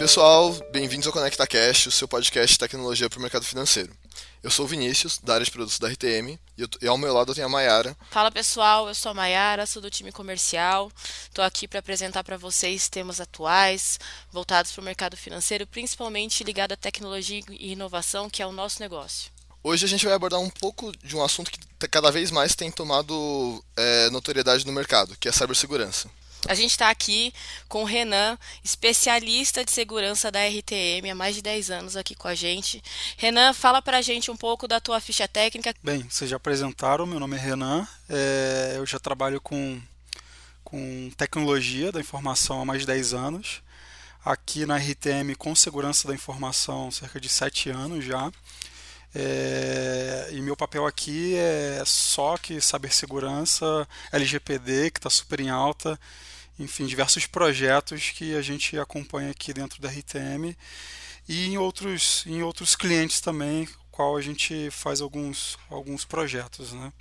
[0.00, 3.94] pessoal, bem-vindos ao ConectaCast, o seu podcast de tecnologia para o mercado financeiro.
[4.42, 7.12] Eu sou o Vinícius, da área de produtos da RTM, e, eu, e ao meu
[7.12, 7.94] lado eu tenho a Mayara.
[8.10, 10.90] Fala pessoal, eu sou a Mayara, sou do time comercial.
[11.24, 14.00] Estou aqui para apresentar para vocês temas atuais
[14.32, 18.80] voltados para o mercado financeiro, principalmente ligado à tecnologia e inovação, que é o nosso
[18.80, 19.30] negócio.
[19.62, 22.70] Hoje a gente vai abordar um pouco de um assunto que cada vez mais tem
[22.70, 26.08] tomado é, notoriedade no mercado, que é a cibersegurança.
[26.48, 27.32] A gente está aqui
[27.68, 32.28] com o Renan, especialista de segurança da RTM, há mais de 10 anos aqui com
[32.28, 32.82] a gente.
[33.16, 35.74] Renan, fala para a gente um pouco da tua ficha técnica.
[35.82, 39.80] Bem, vocês já apresentaram, meu nome é Renan, é, eu já trabalho com,
[40.64, 43.62] com tecnologia da informação há mais de 10 anos.
[44.24, 48.30] Aqui na RTM com segurança da informação cerca de 7 anos já.
[49.14, 55.98] É, e meu papel aqui é SOC, cibersegurança, LGPD, que está super em alta,
[56.58, 60.56] enfim, diversos projetos que a gente acompanha aqui dentro da RTM
[61.28, 66.92] e em outros, em outros clientes também, qual a gente faz alguns, alguns projetos, né?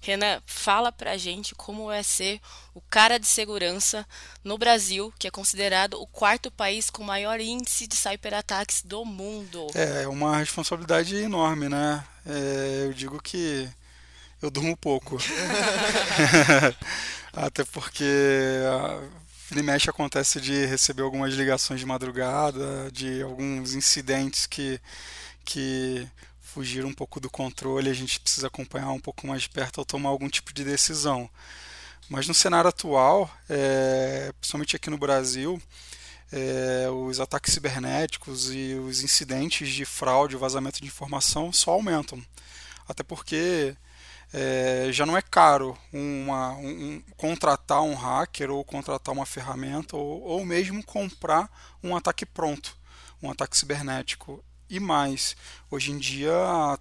[0.00, 2.40] Renan, fala pra gente como é ser
[2.74, 4.06] o cara de segurança
[4.44, 9.66] no Brasil, que é considerado o quarto país com maior índice de cyberataques do mundo.
[9.74, 12.04] É, é uma responsabilidade enorme, né?
[12.26, 13.68] É, eu digo que
[14.40, 15.18] eu durmo pouco.
[17.32, 18.04] Até porque
[19.52, 24.80] a mexe acontece de receber algumas ligações de madrugada, de alguns incidentes que,
[25.48, 26.06] que
[26.40, 29.84] fugir um pouco do controle, a gente precisa acompanhar um pouco mais de perto ao
[29.84, 31.28] tomar algum tipo de decisão.
[32.10, 35.60] Mas no cenário atual, é, principalmente aqui no Brasil,
[36.30, 42.22] é, os ataques cibernéticos e os incidentes de fraude, vazamento de informação só aumentam.
[42.86, 43.74] Até porque
[44.32, 50.22] é, já não é caro uma, um, contratar um hacker ou contratar uma ferramenta ou,
[50.22, 51.50] ou mesmo comprar
[51.82, 52.76] um ataque pronto,
[53.22, 55.36] um ataque cibernético e mais.
[55.70, 56.32] Hoje em dia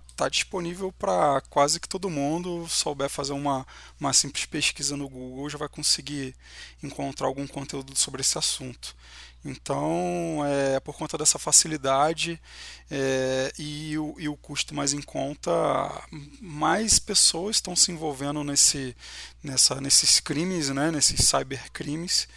[0.09, 2.68] está disponível para quase que todo mundo.
[2.68, 3.66] Souber fazer uma,
[4.00, 6.36] uma simples pesquisa no Google, já vai conseguir
[6.81, 8.96] encontrar algum conteúdo sobre esse assunto.
[9.47, 12.40] Então, é, por conta dessa facilidade
[12.91, 15.50] é, e, o, e o custo mais em conta,
[16.41, 18.94] mais pessoas estão se envolvendo nesse,
[19.41, 22.28] nessa, nesses crimes, né, nesses cybercrimes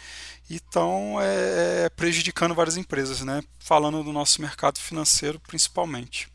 [0.49, 3.43] e estão é, é, prejudicando várias empresas, né?
[3.59, 6.29] falando do nosso mercado financeiro principalmente.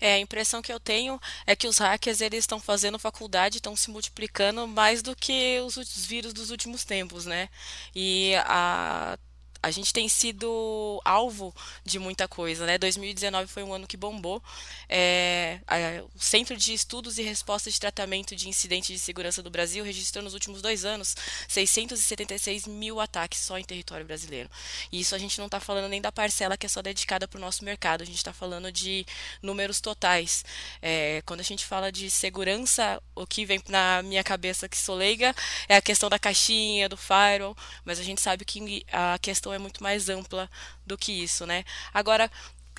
[0.00, 3.76] É, a impressão que eu tenho é que os hackers eles estão fazendo faculdade, estão
[3.76, 7.50] se multiplicando mais do que os, vírus dos últimos tempos, né?
[7.94, 9.18] E a
[9.62, 11.54] a gente tem sido alvo
[11.84, 12.78] de muita coisa, né?
[12.78, 14.42] 2019 foi um ano que bombou.
[14.88, 19.50] É, a, o Centro de Estudos e Respostas de Tratamento de Incidentes de Segurança do
[19.50, 21.14] Brasil registrou nos últimos dois anos
[21.48, 24.50] 676 mil ataques só em território brasileiro.
[24.90, 27.38] E isso a gente não está falando nem da parcela que é só dedicada para
[27.38, 29.04] o nosso mercado, a gente está falando de
[29.42, 30.44] números totais.
[30.80, 34.96] É, quando a gente fala de segurança, o que vem na minha cabeça que sou
[34.96, 35.34] leiga
[35.68, 39.58] é a questão da caixinha, do firewall, mas a gente sabe que a questão é
[39.58, 40.50] muito mais ampla
[40.86, 41.64] do que isso, né?
[41.92, 42.30] Agora,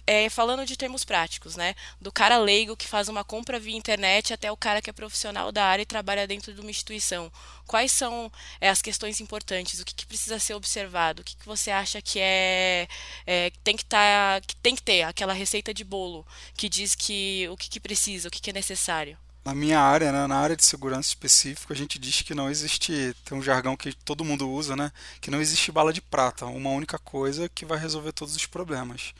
[0.06, 1.76] é, falando de termos práticos, né?
[2.00, 5.52] Do cara leigo que faz uma compra via internet até o cara que é profissional
[5.52, 7.32] da área e trabalha dentro de uma instituição.
[7.68, 9.80] Quais são é, as questões importantes?
[9.80, 11.22] O que, que, precisa ser observado?
[11.22, 12.88] O que, que você acha que é,
[13.26, 17.48] é tem que tá, que tem que ter aquela receita de bolo que diz que
[17.50, 19.18] o que, que precisa, o que, que é necessário?
[19.44, 23.16] Na minha área, né, na área de segurança específica, a gente diz que não existe,
[23.26, 26.70] tem um jargão que todo mundo usa, né, que não existe bala de prata, uma
[26.70, 29.14] única coisa que vai resolver todos os problemas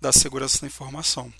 [0.00, 1.32] da segurança da informação.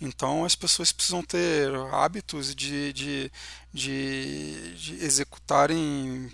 [0.00, 3.32] Então as pessoas precisam ter hábitos de, de,
[3.72, 6.30] de, de executarem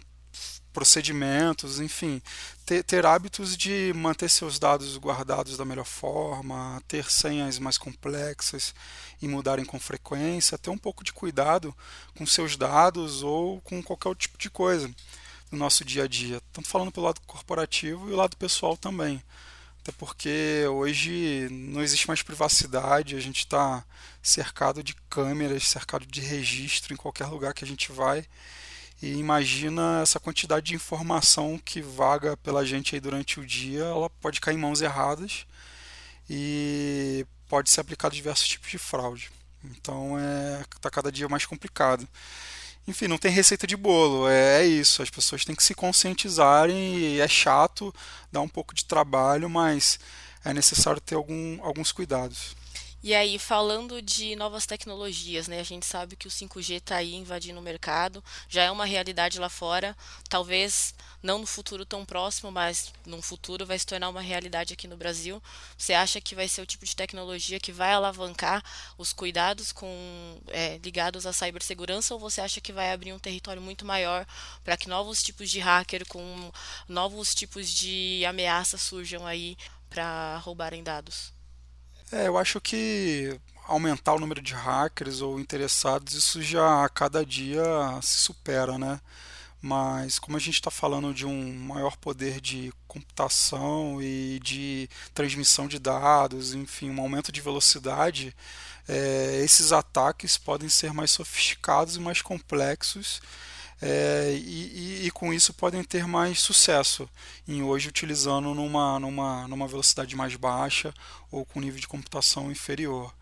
[0.72, 2.20] procedimentos, enfim,
[2.64, 8.74] ter, ter, hábitos de manter seus dados guardados da melhor forma, ter senhas mais complexas
[9.20, 11.74] e mudarem com frequência, ter um pouco de cuidado
[12.16, 14.90] com seus dados ou com qualquer tipo de coisa
[15.50, 16.36] no nosso dia a dia.
[16.36, 19.22] Estamos falando pelo lado corporativo e o lado pessoal também.
[19.82, 23.84] Até porque hoje não existe mais privacidade, a gente está
[24.22, 28.26] cercado de câmeras, cercado de registro em qualquer lugar que a gente vai.
[29.04, 34.08] E imagina essa quantidade de informação que vaga pela gente aí durante o dia, ela
[34.08, 35.44] pode cair em mãos erradas
[36.28, 39.30] e pode ser aplicado diversos tipos de fraude.
[39.62, 42.08] Então é tá cada dia mais complicado.
[42.88, 45.02] Enfim, não tem receita de bolo, é, é isso.
[45.02, 47.94] As pessoas têm que se conscientizarem e é chato,
[48.32, 49.98] dá um pouco de trabalho, mas
[50.42, 52.56] é necessário ter algum, alguns cuidados.
[53.04, 55.60] E aí, falando de novas tecnologias, né?
[55.60, 59.38] A gente sabe que o 5G está aí invadindo o mercado, já é uma realidade
[59.38, 59.94] lá fora.
[60.26, 64.88] Talvez não no futuro tão próximo, mas no futuro vai se tornar uma realidade aqui
[64.88, 65.42] no Brasil.
[65.76, 68.64] Você acha que vai ser o tipo de tecnologia que vai alavancar
[68.96, 73.60] os cuidados com é, ligados à cibersegurança, ou você acha que vai abrir um território
[73.60, 74.26] muito maior
[74.64, 76.50] para que novos tipos de hacker com
[76.88, 79.58] novos tipos de ameaças surjam aí
[79.90, 81.33] para roubarem dados?
[82.14, 87.26] É, eu acho que aumentar o número de hackers ou interessados, isso já a cada
[87.26, 87.64] dia
[88.00, 89.00] se supera, né?
[89.60, 95.66] Mas como a gente está falando de um maior poder de computação e de transmissão
[95.66, 98.32] de dados, enfim, um aumento de velocidade,
[98.88, 103.20] é, esses ataques podem ser mais sofisticados e mais complexos
[103.82, 107.08] é, e, e, e, com isso podem ter mais sucesso
[107.46, 110.94] em hoje utilizando numa, numa, numa velocidade mais baixa
[111.30, 113.12] ou com nível de computação inferior.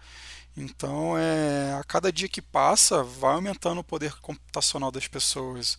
[0.56, 5.78] Então, é, a cada dia que passa, vai aumentando o poder computacional das pessoas.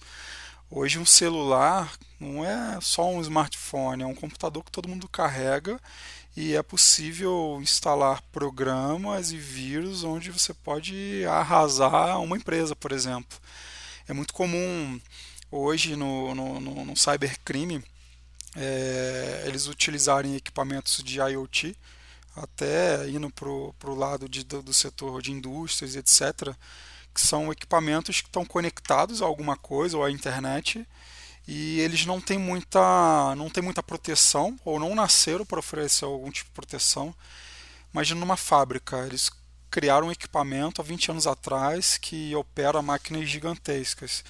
[0.70, 5.80] Hoje, um celular não é só um smartphone, é um computador que todo mundo carrega
[6.36, 13.38] e é possível instalar programas e vírus onde você pode arrasar uma empresa, por exemplo.
[14.08, 15.00] É muito comum
[15.52, 17.84] hoje no, no, no, no cybercrime
[18.56, 21.76] é, eles utilizarem equipamentos de IoT,
[22.36, 26.56] até indo para o lado de, do, do setor de indústrias, etc.,
[27.14, 30.86] que são equipamentos que estão conectados a alguma coisa ou à internet
[31.48, 36.32] e eles não têm muita, não têm muita proteção ou não nasceram para oferecer algum
[36.32, 37.14] tipo de proteção.
[37.94, 39.30] Imagina numa fábrica, eles
[39.74, 44.24] criaram um equipamento há 20 anos atrás que opera máquinas gigantescas.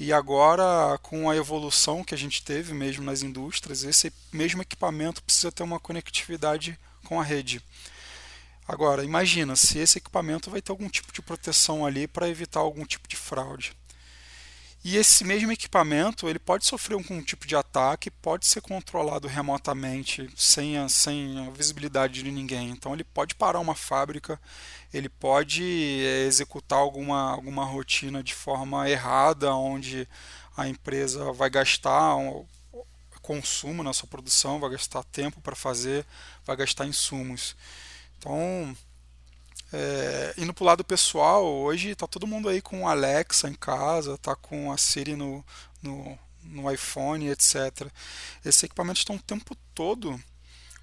[0.00, 5.22] E agora, com a evolução que a gente teve mesmo nas indústrias, esse mesmo equipamento
[5.22, 7.60] precisa ter uma conectividade com a rede.
[8.66, 12.86] Agora, imagina se esse equipamento vai ter algum tipo de proteção ali para evitar algum
[12.86, 13.76] tipo de fraude.
[14.88, 20.30] E esse mesmo equipamento ele pode sofrer algum tipo de ataque, pode ser controlado remotamente,
[20.36, 22.70] sem a, sem a visibilidade de ninguém.
[22.70, 24.40] Então ele pode parar uma fábrica,
[24.94, 25.64] ele pode
[26.04, 30.08] é, executar alguma, alguma rotina de forma errada, onde
[30.56, 32.46] a empresa vai gastar um,
[33.20, 36.06] consumo na sua produção, vai gastar tempo para fazer,
[36.44, 37.56] vai gastar insumos.
[38.18, 38.72] Então
[39.72, 44.14] é, indo para o lado pessoal, hoje está todo mundo aí com Alexa em casa,
[44.14, 45.44] está com a Siri no,
[45.82, 47.90] no, no iPhone, etc.
[48.44, 50.18] Esses equipamentos estão o tempo todo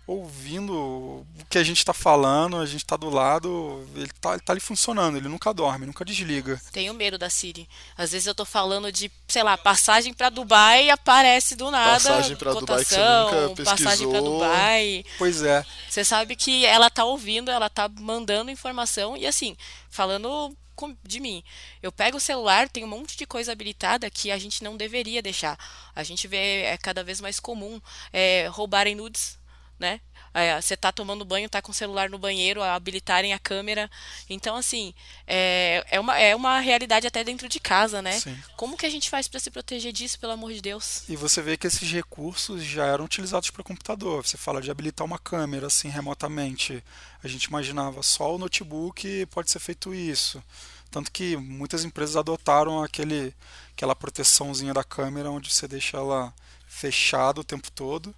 [0.06, 4.52] ouvindo o que a gente está falando, a gente está do lado, ele está tá
[4.52, 6.62] ali funcionando, ele nunca dorme, nunca desliga.
[6.72, 7.70] Tenho medo da Siri.
[7.98, 11.94] Às vezes eu estou falando de, sei lá, passagem para Dubai e aparece do nada.
[11.94, 13.66] Passagem para Dubai que você nunca pesquisou.
[13.66, 15.06] Passagem para Dubai.
[15.18, 15.66] Pois é.
[15.90, 19.56] Você sabe que ela está ouvindo, ela está mandando informação e assim,
[19.90, 20.56] falando
[21.04, 21.42] de mim.
[21.82, 25.22] Eu pego o celular, tem um monte de coisa habilitada que a gente não deveria
[25.22, 25.58] deixar.
[25.96, 27.80] A gente vê é cada vez mais comum
[28.12, 29.38] é, roubarem nudes
[29.84, 30.00] né?
[30.34, 33.92] É, você tá tomando banho, tá com o celular no banheiro, habilitarem a câmera.
[34.28, 34.94] Então, assim,
[35.28, 38.20] é, é, uma, é uma realidade até dentro de casa, né?
[38.20, 38.36] Sim.
[38.56, 41.04] Como que a gente faz para se proteger disso, pelo amor de Deus?
[41.08, 44.26] E você vê que esses recursos já eram utilizados para computador.
[44.26, 46.84] Você fala de habilitar uma câmera, assim, remotamente.
[47.24, 50.42] A gente imaginava só o notebook pode ser feito isso.
[50.90, 53.36] Tanto que muitas empresas adotaram aquele,
[53.76, 56.34] aquela proteçãozinha da câmera onde você deixa ela
[56.66, 58.16] fechada o tempo todo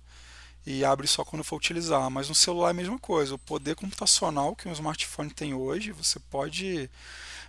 [0.65, 2.09] e abre só quando for utilizar.
[2.09, 3.35] Mas no celular é a mesma coisa.
[3.35, 6.89] O poder computacional que um smartphone tem hoje, você pode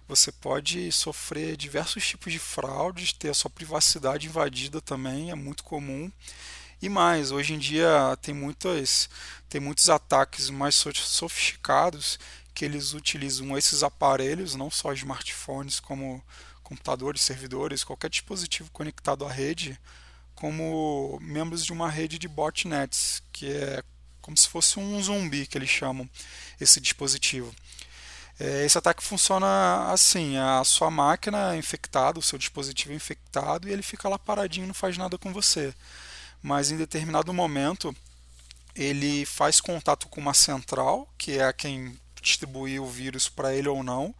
[0.09, 5.65] você pode sofrer diversos tipos de fraudes, ter a sua privacidade invadida também, é muito
[5.65, 6.13] comum.
[6.81, 9.09] E mais, hoje em dia tem muitas
[9.49, 12.19] tem muitos ataques mais sofisticados
[12.55, 16.23] que eles utilizam esses aparelhos, não só smartphones, como
[16.63, 19.79] computadores, servidores, qualquer dispositivo conectado à rede,
[20.37, 23.83] como membros de uma rede de botnets, que é
[24.21, 26.09] como se fosse um zumbi que eles chamam
[26.61, 27.53] esse dispositivo.
[28.39, 33.69] É, esse ataque funciona assim: a sua máquina é infectada, o seu dispositivo é infectado
[33.69, 35.75] e ele fica lá paradinho, não faz nada com você.
[36.43, 37.97] Mas em determinado momento
[38.75, 43.83] ele faz contato com uma central, que é quem distribui o vírus para ele ou
[43.83, 44.15] não,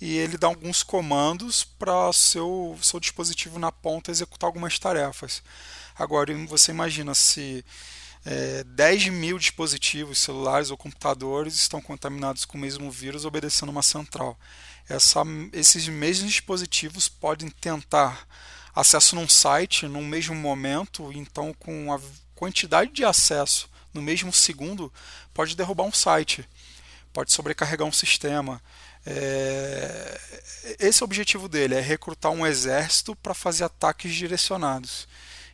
[0.00, 5.42] e ele dá alguns comandos para seu, seu dispositivo na ponta executar algumas tarefas.
[5.96, 7.64] Agora, você imagina se
[8.24, 13.82] é, 10 mil dispositivos celulares ou computadores estão contaminados com o mesmo vírus obedecendo uma
[13.82, 14.38] central.
[14.88, 18.26] Essa, esses mesmos dispositivos podem tentar
[18.74, 22.00] acesso num site no mesmo momento, então com a
[22.34, 24.92] quantidade de acesso no mesmo segundo
[25.34, 26.48] pode derrubar um site
[27.12, 28.62] pode sobrecarregar um sistema.
[29.10, 30.20] É,
[30.78, 35.08] esse é o objetivo dele, é recrutar um exército para fazer ataques direcionados.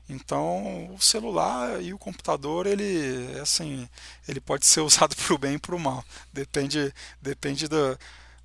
[0.08, 3.88] Então, o celular e o computador, ele, assim,
[4.28, 6.04] ele pode ser usado para o bem e para o mal.
[6.32, 6.92] Depende,
[7.22, 7.96] depende da,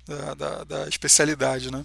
[0.06, 1.84] da, da, da especialidade, né?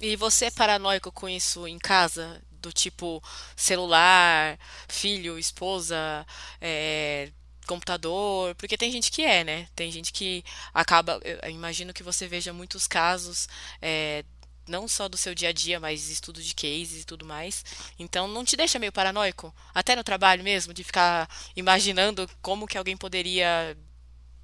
[0.00, 2.42] E você é paranoico com isso em casa?
[2.60, 3.22] Do tipo
[3.54, 6.26] celular, filho, esposa,
[6.60, 7.30] é,
[7.66, 9.68] computador, porque tem gente que é, né?
[9.74, 11.20] Tem gente que acaba.
[11.22, 13.48] Eu imagino que você veja muitos casos
[13.80, 14.24] é,
[14.66, 17.64] não só do seu dia a dia, mas estudo de cases e tudo mais.
[17.98, 22.78] Então não te deixa meio paranoico, até no trabalho mesmo, de ficar imaginando como que
[22.78, 23.76] alguém poderia,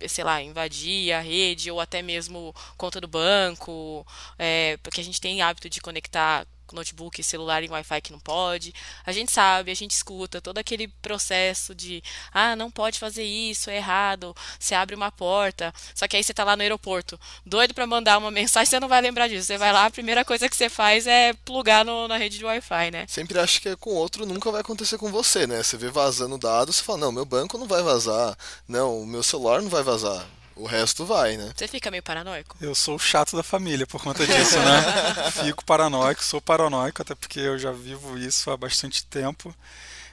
[0.08, 4.06] sei lá, invadir a rede ou até mesmo conta do banco,
[4.38, 8.74] é, porque a gente tem hábito de conectar notebook, celular em Wi-Fi que não pode.
[9.04, 13.70] A gente sabe, a gente escuta todo aquele processo de ah, não pode fazer isso,
[13.70, 15.72] é errado, você abre uma porta.
[15.94, 18.88] Só que aí você tá lá no aeroporto, doido para mandar uma mensagem, você não
[18.88, 19.46] vai lembrar disso.
[19.46, 22.44] Você vai lá, a primeira coisa que você faz é plugar no, na rede de
[22.44, 23.06] Wi-Fi, né?
[23.08, 25.62] Sempre acho que é com outro, nunca vai acontecer com você, né?
[25.62, 28.36] Você vê vazando dados, você fala, não, meu banco não vai vazar,
[28.68, 30.26] não, meu celular não vai vazar.
[30.60, 31.52] O resto vai, né?
[31.56, 32.54] Você fica meio paranoico?
[32.60, 35.30] Eu sou o chato da família por conta disso, né?
[35.42, 39.54] Fico paranoico, sou paranoico, até porque eu já vivo isso há bastante tempo.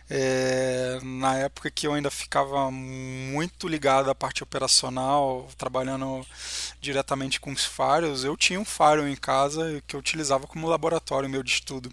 [0.09, 6.25] É, na época que eu ainda ficava muito ligado à parte operacional, trabalhando
[6.79, 11.29] diretamente com os faros, eu tinha um faro em casa que eu utilizava como laboratório
[11.29, 11.91] meu de estudo.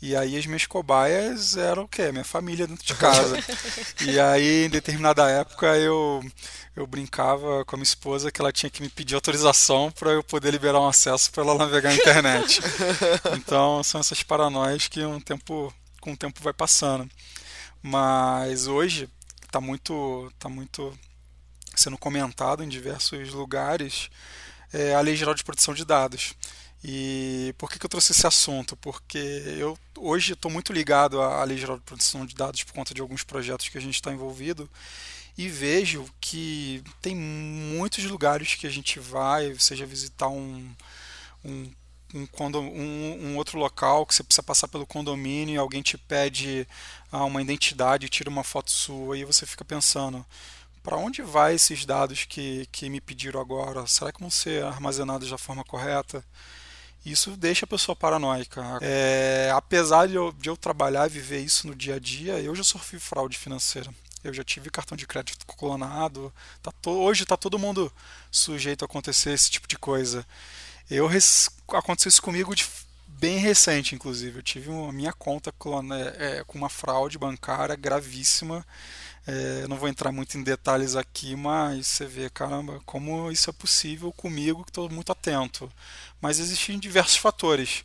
[0.00, 2.12] E aí as minhas cobaias eram o quê?
[2.12, 3.38] Minha família dentro de casa.
[4.04, 6.22] e aí, em determinada época, eu,
[6.76, 10.22] eu brincava com a minha esposa que ela tinha que me pedir autorização para eu
[10.22, 12.60] poder liberar um acesso para ela navegar na internet.
[13.38, 17.08] então, são essas paranoias que um tempo, com o tempo vai passando.
[17.82, 19.08] Mas hoje
[19.42, 20.96] está muito, tá muito
[21.74, 24.10] sendo comentado em diversos lugares
[24.72, 26.34] é, a Lei Geral de Proteção de Dados.
[26.84, 28.76] E por que, que eu trouxe esse assunto?
[28.76, 32.94] Porque eu hoje estou muito ligado à Lei Geral de Proteção de Dados por conta
[32.94, 34.68] de alguns projetos que a gente está envolvido
[35.36, 40.70] e vejo que tem muitos lugares que a gente vai, seja visitar um,
[41.44, 41.70] um
[42.14, 42.26] um,
[42.58, 46.66] um, um, outro local que você precisa passar pelo condomínio e alguém te pede
[47.10, 50.24] ah, uma identidade, tira uma foto sua e você fica pensando
[50.86, 53.84] para onde vai esses dados que, que me pediram agora?
[53.88, 56.24] Será que vão ser armazenados da forma correta?
[57.04, 58.62] Isso deixa a pessoa paranoica.
[58.80, 62.54] É, apesar de eu, de eu trabalhar e viver isso no dia a dia, eu
[62.54, 63.92] já sofri fraude financeira.
[64.22, 66.32] Eu já tive cartão de crédito clonado.
[66.62, 67.92] Tá to, hoje está todo mundo
[68.30, 70.24] sujeito a acontecer esse tipo de coisa.
[70.88, 71.08] Eu
[71.72, 72.64] aconteceu isso comigo de
[73.08, 74.38] bem recente, inclusive.
[74.38, 78.64] Eu tive uma minha conta clone, é, com uma fraude bancária gravíssima.
[79.26, 83.52] É, não vou entrar muito em detalhes aqui, mas você vê, caramba, como isso é
[83.52, 85.70] possível comigo, que estou muito atento.
[86.20, 87.84] Mas existem diversos fatores.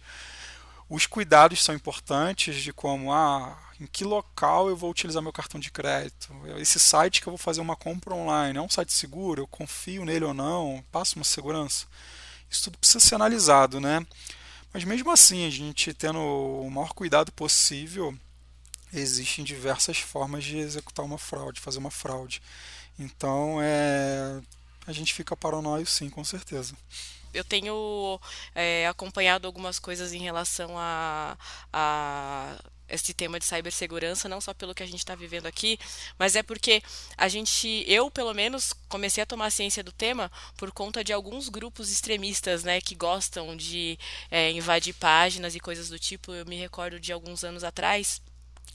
[0.87, 5.59] Os cuidados são importantes de como, ah, em que local eu vou utilizar meu cartão
[5.59, 6.29] de crédito?
[6.57, 9.41] Esse site que eu vou fazer uma compra online é um site seguro?
[9.41, 10.83] Eu confio nele ou não?
[10.91, 11.87] Passa uma segurança?
[12.51, 14.05] Isso tudo precisa ser analisado, né?
[14.73, 18.13] Mas mesmo assim, a gente tendo o maior cuidado possível,
[18.93, 22.41] existem diversas formas de executar uma fraude, fazer uma fraude.
[22.99, 24.41] Então, é,
[24.85, 26.75] a gente fica paranoico sim, com certeza
[27.33, 28.19] eu tenho
[28.55, 31.37] é, acompanhado algumas coisas em relação a,
[31.71, 32.57] a
[32.91, 35.79] esse tema de cibersegurança, não só pelo que a gente está vivendo aqui,
[36.19, 36.83] mas é porque
[37.17, 41.49] a gente, eu pelo menos, comecei a tomar ciência do tema por conta de alguns
[41.49, 43.97] grupos extremistas, né, que gostam de
[44.29, 46.33] é, invadir páginas e coisas do tipo.
[46.33, 48.21] Eu me recordo de alguns anos atrás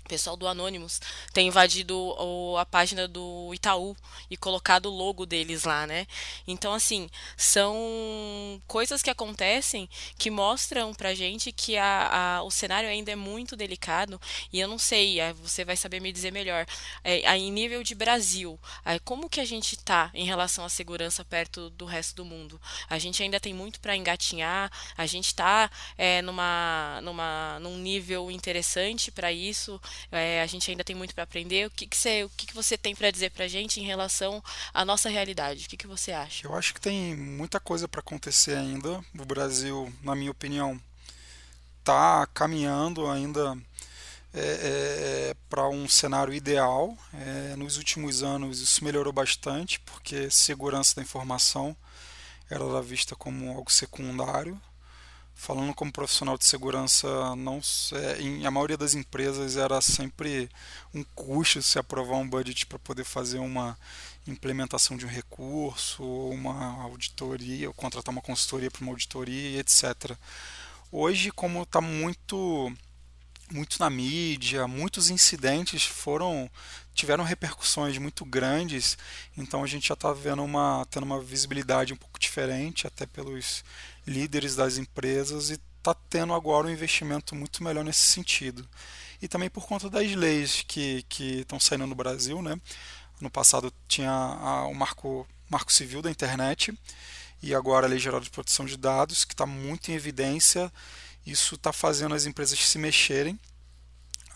[0.06, 1.00] o pessoal do Anonymous
[1.32, 3.96] tem invadido o, a página do Itaú
[4.30, 6.06] e colocado o logo deles lá, né?
[6.46, 12.88] Então, assim, são coisas que acontecem que mostram pra gente que a, a, o cenário
[12.88, 14.20] ainda é muito delicado
[14.52, 16.66] e eu não sei, você vai saber me dizer melhor.
[17.02, 21.25] É, em nível de Brasil, é, como que a gente tá em relação à segurança
[21.25, 22.60] perto do resto do mundo?
[22.88, 28.30] A gente ainda tem muito para engatinhar, a gente tá é, numa, numa, num nível
[28.30, 29.80] interessante para isso.
[30.10, 31.66] É, a gente ainda tem muito para aprender.
[31.66, 33.84] O que, que, você, o que, que você tem para dizer para a gente em
[33.84, 35.66] relação à nossa realidade?
[35.66, 36.46] O que, que você acha?
[36.46, 39.00] Eu acho que tem muita coisa para acontecer ainda.
[39.18, 40.80] O Brasil, na minha opinião,
[41.80, 43.56] está caminhando ainda
[44.34, 46.96] é, é, para um cenário ideal.
[47.14, 51.76] É, nos últimos anos isso melhorou bastante, porque segurança da informação
[52.50, 54.60] era vista como algo secundário
[55.36, 57.60] falando como profissional de segurança, não
[57.92, 60.48] é, em a maioria das empresas era sempre
[60.94, 63.78] um custo se aprovar um budget para poder fazer uma
[64.26, 70.16] implementação de um recurso, uma auditoria, ou contratar uma consultoria para uma auditoria, etc.
[70.90, 72.72] Hoje, como está muito
[73.48, 76.50] muito na mídia, muitos incidentes foram
[76.94, 78.98] tiveram repercussões muito grandes,
[79.36, 83.62] então a gente já está vendo uma tendo uma visibilidade um pouco diferente, até pelos
[84.06, 88.68] líderes das empresas e está tendo agora um investimento muito melhor nesse sentido.
[89.20, 92.60] E também por conta das leis que estão saindo no Brasil, né?
[93.20, 96.76] No passado tinha a, o marco, marco civil da internet
[97.42, 100.72] e agora a Lei Geral de Proteção de Dados, que está muito em evidência.
[101.26, 103.38] Isso está fazendo as empresas se mexerem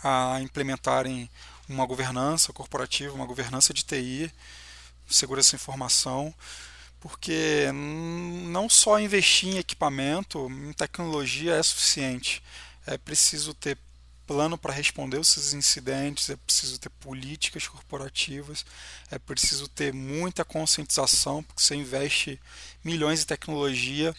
[0.02, 1.30] a implementarem
[1.68, 4.32] uma governança corporativa, uma governança de TI,
[5.08, 6.34] segurança da informação,
[7.00, 12.42] porque não só investir em equipamento, em tecnologia é suficiente.
[12.86, 13.78] É preciso ter
[14.26, 18.64] plano para responder esses incidentes, é preciso ter políticas corporativas,
[19.10, 22.40] é preciso ter muita conscientização, porque você investe
[22.84, 24.14] milhões em tecnologia,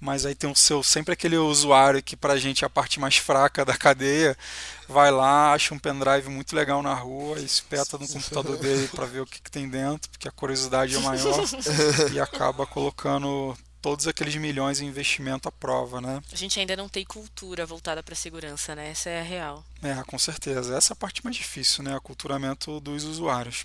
[0.00, 2.98] mas aí tem o seu sempre aquele usuário que para a gente é a parte
[2.98, 4.36] mais fraca da cadeia,
[4.88, 9.20] vai lá, acha um pendrive muito legal na rua, espeta no computador dele para ver
[9.20, 11.44] o que, que tem dentro, porque a curiosidade é maior
[12.12, 16.22] e acaba colocando todos aqueles milhões em investimento à prova, né?
[16.32, 18.90] A gente ainda não tem cultura voltada para a segurança, né?
[18.90, 19.64] Essa é a real.
[19.82, 20.76] É, com certeza.
[20.76, 21.96] Essa é a parte mais difícil, né?
[21.96, 23.64] Aculturamento dos usuários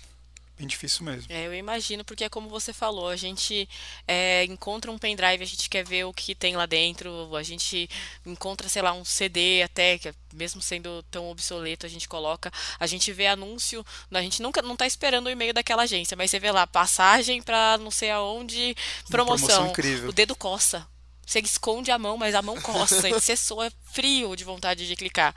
[0.58, 1.26] bem difícil mesmo.
[1.28, 3.68] É, eu imagino, porque é como você falou, a gente
[4.06, 7.88] é, encontra um pendrive, a gente quer ver o que tem lá dentro, a gente
[8.24, 12.86] encontra, sei lá, um CD até, que mesmo sendo tão obsoleto, a gente coloca, a
[12.86, 16.38] gente vê anúncio, a gente nunca não está esperando o e-mail daquela agência, mas você
[16.38, 18.74] vê lá, passagem para não sei aonde,
[19.08, 20.08] promoção, promoção incrível.
[20.08, 20.86] o dedo coça.
[21.26, 25.34] Você esconde a mão, mas a mão coça, você soa frio de vontade de clicar.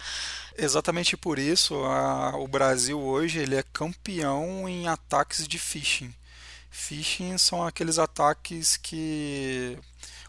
[0.55, 6.13] Exatamente por isso, a, o Brasil hoje ele é campeão em ataques de phishing.
[6.69, 9.77] Phishing são aqueles ataques que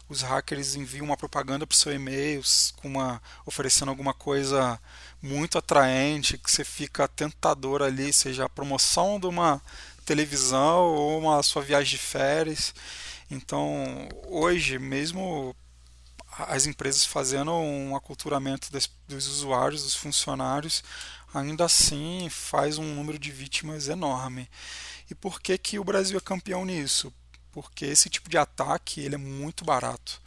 [0.09, 2.41] os hackers enviam uma propaganda para o seu e-mail
[2.77, 4.79] com uma, oferecendo alguma coisa
[5.21, 9.61] muito atraente, que você fica tentador ali, seja a promoção de uma
[10.05, 12.73] televisão ou uma sua viagem de férias.
[13.31, 15.55] Então, hoje, mesmo
[16.37, 18.69] as empresas fazendo um aculturamento
[19.07, 20.83] dos usuários, dos funcionários,
[21.33, 24.49] ainda assim faz um número de vítimas enorme.
[25.09, 27.13] E por que, que o Brasil é campeão nisso?
[27.53, 30.21] Porque esse tipo de ataque ele é muito barato.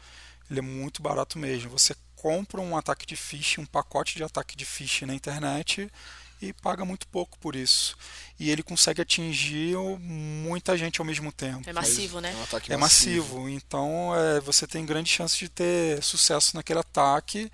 [0.51, 1.71] Ele é muito barato mesmo.
[1.71, 5.91] Você compra um ataque de phishing, um pacote de ataque de phishing na internet
[6.49, 7.97] e paga muito pouco por isso.
[8.39, 11.69] E ele consegue atingir muita gente ao mesmo tempo.
[11.69, 12.33] É massivo, né?
[12.33, 13.41] É, um ataque é massivo.
[13.41, 13.49] massivo.
[13.49, 17.51] Então é, você tem grande chance de ter sucesso naquele ataque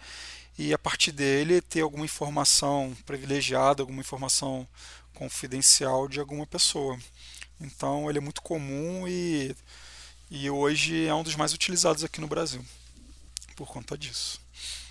[0.58, 4.66] e a partir dele ter alguma informação privilegiada, alguma informação
[5.14, 6.98] confidencial de alguma pessoa.
[7.60, 9.54] Então ele é muito comum e,
[10.30, 12.64] e hoje é um dos mais utilizados aqui no Brasil
[13.60, 14.40] por conta disso.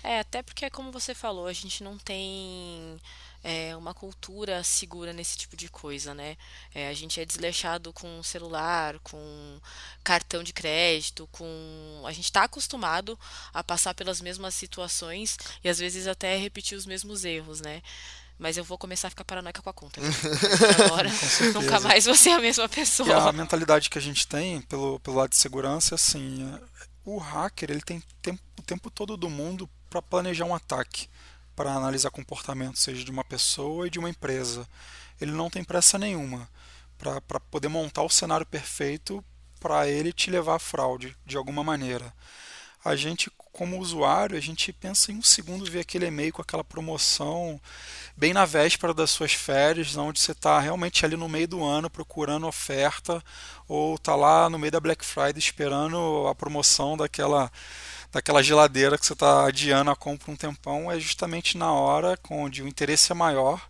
[0.02, 2.96] É, até porque, como você falou, a gente não tem
[3.42, 6.36] é, uma cultura segura nesse tipo de coisa, né?
[6.74, 9.60] É, a gente é desleixado com celular, com
[10.04, 12.02] cartão de crédito, com.
[12.06, 13.18] A gente está acostumado
[13.52, 17.82] a passar pelas mesmas situações e às vezes até repetir os mesmos erros, né?
[18.38, 20.00] Mas eu vou começar a ficar paranoica com a conta.
[20.86, 21.10] Agora,
[21.52, 23.08] nunca mais vou ser a mesma pessoa.
[23.08, 26.58] E a mentalidade que a gente tem pelo, pelo lado de segurança é assim:
[27.04, 31.08] o hacker ele tem tempo, o tempo todo do mundo para planejar um ataque
[31.60, 34.66] para analisar comportamento, seja de uma pessoa e de uma empresa.
[35.20, 36.48] Ele não tem pressa nenhuma
[36.96, 39.22] para poder montar o cenário perfeito
[39.60, 42.14] para ele te levar à fraude de alguma maneira.
[42.82, 46.64] A gente, como usuário, a gente pensa em um segundo ver aquele e-mail com aquela
[46.64, 47.60] promoção
[48.16, 51.90] bem na véspera das suas férias, onde você está realmente ali no meio do ano
[51.90, 53.22] procurando oferta,
[53.68, 57.52] ou está lá no meio da Black Friday esperando a promoção daquela
[58.10, 62.62] daquela geladeira que você está adiando a compra um tempão, é justamente na hora onde
[62.62, 63.60] o interesse é maior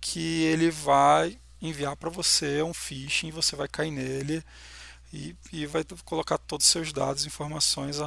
[0.00, 4.40] que ele vai enviar para você um phishing, você vai cair nele
[5.12, 8.00] e, e vai colocar todos os seus dados e informações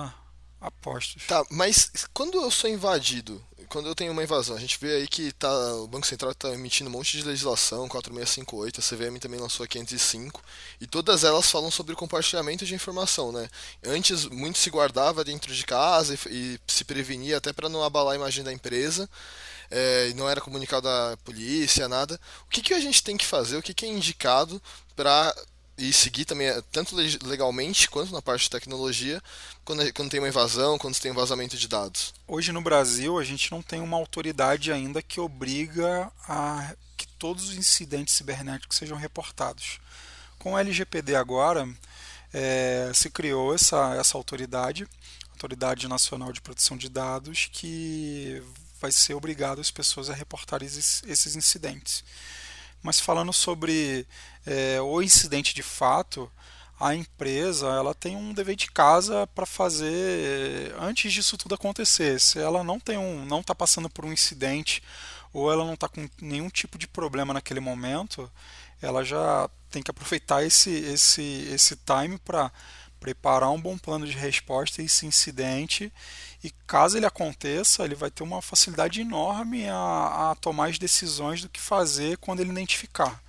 [0.62, 1.26] a postos.
[1.26, 5.08] Tá, mas quando eu sou invadido, quando eu tenho uma invasão, a gente vê aí
[5.08, 9.40] que tá, o Banco Central está emitindo um monte de legislação, 4658, a CVM também
[9.40, 10.42] lançou a 505,
[10.82, 13.48] e todas elas falam sobre compartilhamento de informação, né?
[13.86, 18.14] Antes muito se guardava dentro de casa e, e se prevenia até para não abalar
[18.14, 19.08] a imagem da empresa,
[19.70, 22.20] é, não era comunicado à polícia, nada.
[22.48, 24.62] O que, que a gente tem que fazer, o que, que é indicado
[24.96, 25.34] para
[25.80, 29.22] e seguir também, eh, tanto legalmente quanto na parte de tecnologia,
[29.64, 32.14] quando, quando tem uma invasão, quando tem um vazamento de dados?
[32.28, 37.50] Hoje no Brasil, a gente não tem uma autoridade ainda que obriga a que todos
[37.50, 39.80] os incidentes cibernéticos sejam reportados.
[40.38, 41.68] Com o LGPD agora,
[42.34, 44.88] é, se criou essa, essa autoridade,
[45.32, 48.44] Autoridade Nacional de Proteção de Dados, que
[48.82, 52.04] vai ser obrigado as pessoas a reportar esses, esses incidentes.
[52.84, 54.06] Mas falando sobre
[54.46, 56.32] é, o incidente de fato,
[56.80, 62.20] a empresa ela tem um dever de casa para fazer antes disso tudo acontecer.
[62.22, 64.82] Se ela não tem um, não está passando por um incidente
[65.34, 68.32] ou ela não está com nenhum tipo de problema naquele momento,
[68.82, 71.22] ela já tem que aproveitar esse esse
[71.52, 72.52] esse time para
[73.00, 75.92] preparar um bom plano de resposta a esse incidente
[76.44, 81.42] e caso ele aconteça, ele vai ter uma facilidade enorme a, a tomar as decisões
[81.42, 83.22] do que fazer quando ele identificar.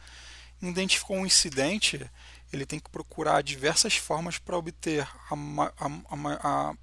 [0.62, 2.10] Identificou um incidente,
[2.52, 5.34] ele tem que procurar diversas formas para obter a,
[5.78, 6.74] a, a,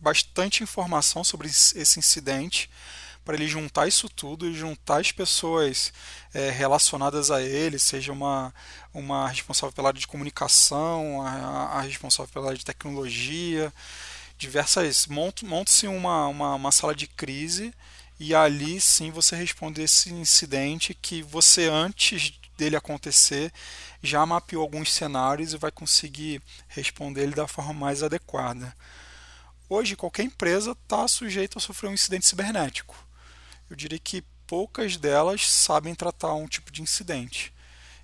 [0.00, 2.70] bastante informação sobre esse incidente,
[3.24, 5.92] para ele juntar isso tudo e juntar as pessoas
[6.32, 8.52] é, relacionadas a ele, seja uma,
[8.94, 13.72] uma responsável pela área de comunicação, a, responsável pela área de tecnologia,
[14.38, 15.06] diversas.
[15.06, 17.74] Monta-se uma, uma, uma sala de crise
[18.18, 23.50] e ali sim você responde esse incidente que você antes dele acontecer
[24.02, 28.76] já mapeou alguns cenários e vai conseguir responder ele da forma mais adequada.
[29.66, 32.94] Hoje, qualquer empresa está sujeita a sofrer um incidente cibernético.
[33.70, 37.50] Eu diria que poucas delas sabem tratar um tipo de incidente.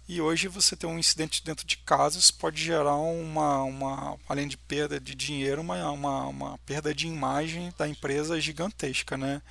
[0.09, 4.57] E hoje você ter um incidente dentro de casa pode gerar uma, uma além de
[4.57, 9.43] perda de dinheiro, uma, uma, uma perda de imagem da empresa gigantesca, né?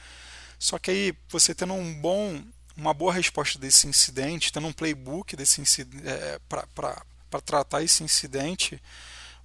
[0.58, 2.42] Só que aí você tendo um bom
[2.76, 5.62] uma boa resposta desse incidente, tendo um playbook desse
[6.04, 8.82] é, para tratar esse incidente,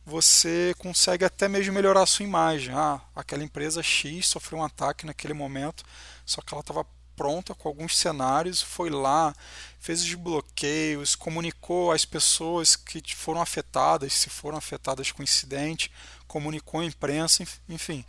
[0.04, 2.74] você consegue até mesmo melhorar a sua imagem.
[2.74, 5.84] Ah, aquela empresa X sofreu um ataque naquele momento,
[6.24, 6.86] só que ela estava
[7.20, 9.36] pronta com alguns cenários, foi lá,
[9.78, 15.92] fez os bloqueios, comunicou às pessoas que foram afetadas, se foram afetadas com o incidente,
[16.26, 18.06] comunicou à imprensa, enfim.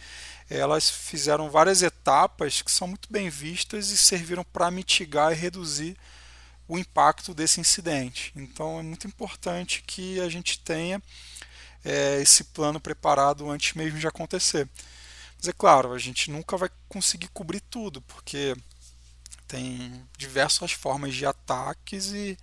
[0.50, 5.98] Elas fizeram várias etapas que são muito bem vistas e serviram para mitigar e reduzir
[6.66, 8.32] o impacto desse incidente.
[8.34, 11.04] Então é muito importante que a gente tenha
[11.84, 14.70] é, esse plano preparado antes mesmo de acontecer.
[15.38, 18.56] Mas é claro, a gente nunca vai conseguir cobrir tudo, porque
[19.52, 22.38] tem diversas formas de ataques e,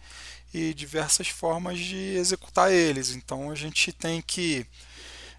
[0.52, 3.12] e diversas formas de executar eles.
[3.12, 4.66] Então a gente tem que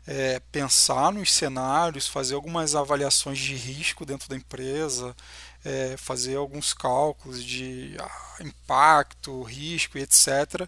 [0.08, 5.15] é, pensar nos cenários, fazer algumas avaliações de risco dentro da empresa,
[5.63, 10.67] é, fazer alguns cálculos de ah, impacto, risco e etc.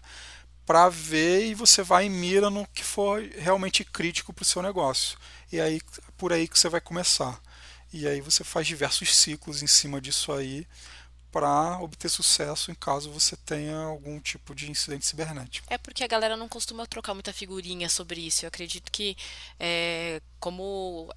[0.64, 4.62] para ver e você vai e mira no que for realmente crítico para o seu
[4.62, 5.18] negócio.
[5.50, 5.80] E aí
[6.16, 7.40] por aí que você vai começar.
[7.92, 10.66] E aí você faz diversos ciclos em cima disso aí
[11.32, 15.66] para obter sucesso em caso você tenha algum tipo de incidente cibernético.
[15.70, 18.44] É porque a galera não costuma trocar muita figurinha sobre isso.
[18.44, 19.16] Eu acredito que
[19.58, 21.10] é, como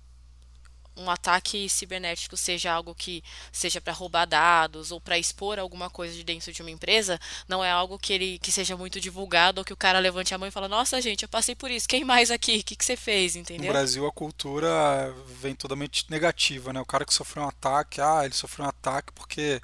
[0.97, 6.15] um ataque cibernético seja algo que seja para roubar dados ou para expor alguma coisa
[6.15, 9.65] de dentro de uma empresa, não é algo que ele que seja muito divulgado ou
[9.65, 11.87] que o cara levante a mão e fala: "Nossa, gente, eu passei por isso.
[11.87, 12.59] Quem mais aqui?
[12.59, 13.67] O que, que você fez?", entendeu?
[13.67, 16.79] No Brasil a cultura vem totalmente negativa, né?
[16.79, 19.61] O cara que sofreu um ataque, ah, ele sofreu um ataque porque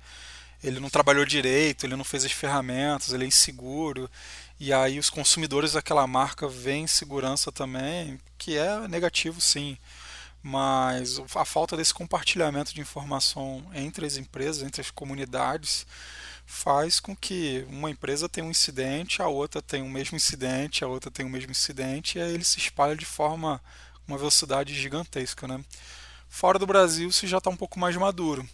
[0.64, 4.10] ele não trabalhou direito, ele não fez as ferramentas, ele é inseguro.
[4.60, 9.78] E aí os consumidores daquela marca veem segurança também, que é negativo sim
[10.44, 15.86] mas a falta desse compartilhamento de informação entre as empresas, entre as comunidades,
[16.46, 20.88] faz com que uma empresa tenha um incidente, a outra tenha o mesmo incidente, a
[20.88, 23.62] outra tenha o mesmo incidente, e aí ele se espalha de forma,
[24.08, 25.48] uma velocidade gigantesca.
[25.48, 25.64] Né?
[26.28, 28.48] Fora do Brasil, isso já está um pouco mais maduro.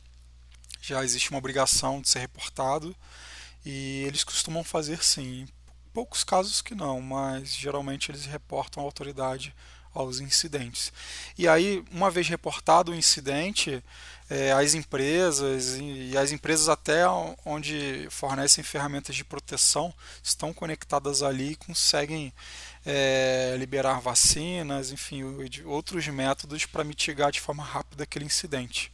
[0.82, 2.96] Já existe uma obrigação de ser reportado,
[3.66, 5.48] e eles costumam fazer sim.
[5.94, 9.54] Poucos casos que não, mas geralmente eles reportam à autoridade
[9.94, 10.94] aos incidentes.
[11.38, 13.84] E aí, uma vez reportado o incidente,
[14.30, 17.08] é, as empresas e as empresas até
[17.46, 22.34] onde fornecem ferramentas de proteção estão conectadas ali e conseguem
[22.86, 25.24] é, liberar vacinas, enfim,
[25.66, 28.92] outros métodos para mitigar de forma rápida aquele incidente.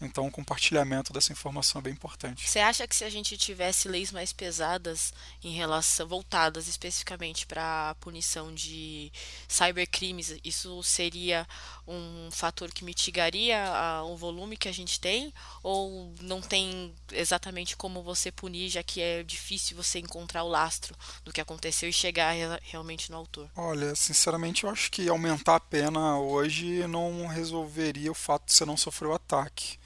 [0.00, 2.48] Então, o compartilhamento dessa informação é bem importante.
[2.48, 5.12] Você acha que se a gente tivesse leis mais pesadas
[5.44, 9.12] em relação voltadas especificamente para a punição de
[9.48, 11.46] cybercrimes, isso seria
[11.86, 15.32] um fator que mitigaria a, o volume que a gente tem
[15.62, 20.94] ou não tem exatamente como você punir, já que é difícil você encontrar o lastro
[21.24, 23.50] do que aconteceu e chegar realmente no autor?
[23.56, 28.64] Olha, sinceramente, eu acho que aumentar a pena hoje não resolveria o fato de você
[28.64, 29.78] não sofrer o ataque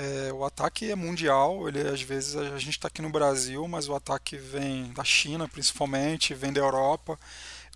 [0.00, 3.86] É, o ataque é mundial, ele às vezes a gente está aqui no Brasil, mas
[3.86, 7.18] o ataque vem da China principalmente, vem da Europa,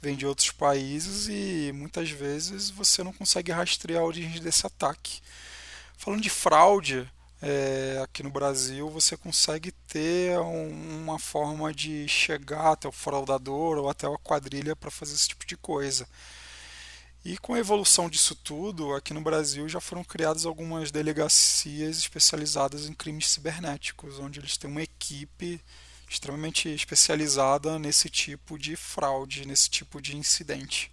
[0.01, 5.21] vem de outros países e muitas vezes você não consegue rastrear a origem desse ataque.
[5.99, 7.07] Falando de fraude,
[7.43, 13.77] é, aqui no Brasil você consegue ter um, uma forma de chegar até o fraudador
[13.77, 16.09] ou até a quadrilha para fazer esse tipo de coisa.
[17.25, 22.87] E com a evolução disso tudo, aqui no Brasil já foram criadas algumas delegacias especializadas
[22.87, 25.59] em crimes cibernéticos, onde eles têm uma equipe
[26.07, 30.93] extremamente especializada nesse tipo de fraude, nesse tipo de incidente.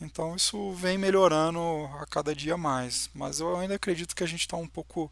[0.00, 1.60] Então isso vem melhorando
[2.00, 5.08] a cada dia mais, mas eu ainda acredito que a gente está um pouco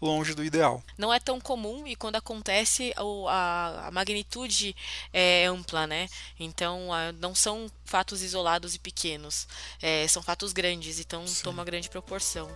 [0.00, 0.82] longe do ideal.
[0.98, 4.74] Não é tão comum e quando acontece a, a magnitude
[5.12, 6.08] é ampla, né?
[6.38, 6.88] Então
[7.20, 9.46] não são fatos isolados e pequenos,
[9.80, 11.42] é, são fatos grandes, então Sim.
[11.42, 12.50] toma grande proporção.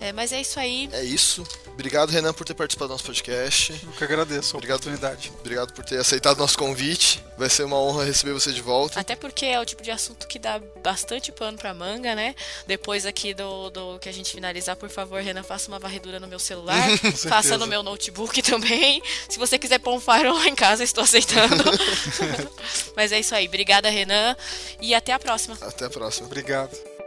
[0.00, 0.88] É, mas é isso aí.
[0.92, 1.44] É isso.
[1.66, 3.78] Obrigado, Renan, por ter participado do nosso podcast.
[3.82, 5.32] Eu que agradeço a obrigado, oportunidade.
[5.40, 7.22] Obrigado por ter aceitado nosso convite.
[7.38, 8.98] Vai ser uma honra receber você de volta.
[8.98, 12.34] Até porque é o tipo de assunto que dá bastante pano pra manga, né?
[12.66, 16.26] Depois aqui do, do que a gente finalizar, por favor, Renan, faça uma varredura no
[16.26, 16.88] meu celular
[17.28, 19.00] faça no meu notebook também.
[19.28, 21.64] Se você quiser pôr um fire lá em casa, estou aceitando.
[22.96, 23.46] Mas é isso aí.
[23.46, 24.36] Obrigada, Renan.
[24.80, 25.56] E até a próxima.
[25.60, 26.26] Até a próxima.
[26.26, 26.97] Obrigado.